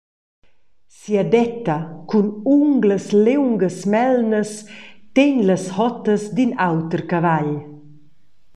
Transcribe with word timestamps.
Sia 0.99 1.23
detta 1.35 1.75
cun 2.09 2.25
unglas 2.55 3.05
liungas 3.25 3.77
melnas 3.93 4.51
tegn 5.15 5.39
las 5.49 5.65
hottas 5.75 6.23
d’in 6.35 6.51
auter 6.69 7.01
cavagl. 7.11 7.55